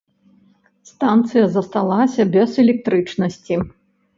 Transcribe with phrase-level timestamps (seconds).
[0.91, 3.55] Станцыя засталася без электрычнасці.